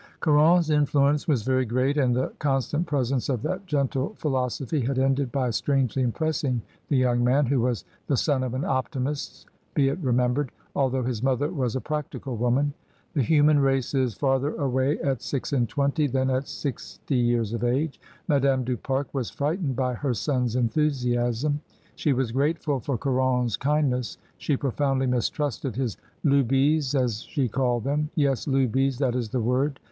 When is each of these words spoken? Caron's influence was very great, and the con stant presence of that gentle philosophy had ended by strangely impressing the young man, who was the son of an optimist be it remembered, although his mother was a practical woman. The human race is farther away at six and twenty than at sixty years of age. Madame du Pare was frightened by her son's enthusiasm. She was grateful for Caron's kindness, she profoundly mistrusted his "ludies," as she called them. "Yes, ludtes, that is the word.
Caron's 0.19 0.71
influence 0.71 1.27
was 1.27 1.43
very 1.43 1.63
great, 1.63 1.95
and 1.95 2.15
the 2.15 2.33
con 2.39 2.59
stant 2.59 2.87
presence 2.87 3.29
of 3.29 3.43
that 3.43 3.67
gentle 3.67 4.15
philosophy 4.17 4.81
had 4.81 4.97
ended 4.97 5.31
by 5.31 5.51
strangely 5.51 6.01
impressing 6.01 6.63
the 6.89 6.97
young 6.97 7.23
man, 7.23 7.45
who 7.45 7.61
was 7.61 7.85
the 8.07 8.17
son 8.17 8.41
of 8.41 8.55
an 8.55 8.65
optimist 8.65 9.45
be 9.75 9.89
it 9.89 9.99
remembered, 9.99 10.49
although 10.75 11.03
his 11.03 11.21
mother 11.21 11.49
was 11.49 11.75
a 11.75 11.81
practical 11.81 12.35
woman. 12.35 12.73
The 13.13 13.21
human 13.21 13.59
race 13.59 13.93
is 13.93 14.15
farther 14.15 14.55
away 14.55 14.97
at 15.01 15.21
six 15.21 15.53
and 15.53 15.69
twenty 15.69 16.07
than 16.07 16.31
at 16.31 16.47
sixty 16.47 17.15
years 17.17 17.53
of 17.53 17.63
age. 17.63 18.01
Madame 18.27 18.63
du 18.63 18.77
Pare 18.77 19.05
was 19.13 19.29
frightened 19.29 19.75
by 19.75 19.93
her 19.93 20.15
son's 20.15 20.55
enthusiasm. 20.55 21.61
She 21.95 22.11
was 22.11 22.31
grateful 22.31 22.79
for 22.79 22.97
Caron's 22.97 23.55
kindness, 23.55 24.17
she 24.39 24.57
profoundly 24.57 25.05
mistrusted 25.05 25.75
his 25.75 25.95
"ludies," 26.25 26.95
as 26.95 27.21
she 27.21 27.47
called 27.47 27.83
them. 27.83 28.09
"Yes, 28.15 28.47
ludtes, 28.47 28.97
that 28.97 29.13
is 29.15 29.29
the 29.29 29.39
word. 29.39 29.79